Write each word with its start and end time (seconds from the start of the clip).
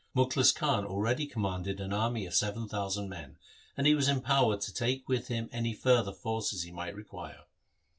Mukhlis 0.15 0.51
Khan 0.51 0.83
already 0.83 1.27
commanded 1.27 1.79
an 1.79 1.93
army 1.93 2.25
of 2.25 2.33
seven 2.33 2.67
thousand 2.67 3.07
men, 3.07 3.37
and 3.77 3.85
he 3.85 3.93
was 3.93 4.07
empowered 4.07 4.59
to 4.61 4.73
take 4.73 5.07
with 5.07 5.27
him 5.27 5.47
any 5.51 5.75
further 5.75 6.11
forces 6.11 6.63
he 6.63 6.71
might 6.71 6.95
require. 6.95 7.41